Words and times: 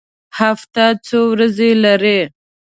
هفته 0.39 0.83
څو 1.07 1.19
ورځې 1.31 1.69
لري؟ 1.83 2.19